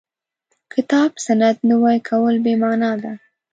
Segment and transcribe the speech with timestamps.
[0.73, 3.13] کتاب سنت نوي کول بې معنا ده.